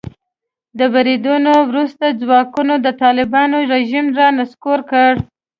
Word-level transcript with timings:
د 0.79 0.81
بریدونو 0.93 1.53
وروسته 1.69 2.05
ځواکونو 2.21 2.73
د 2.85 2.87
طالبانو 3.03 3.57
رژیم 3.73 4.05
را 4.17 4.27
نسکور 4.39 4.79
کړ. 4.91 5.11